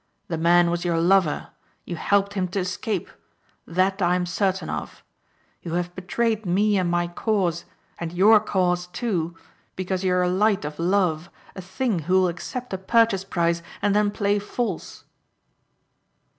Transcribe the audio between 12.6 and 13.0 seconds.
a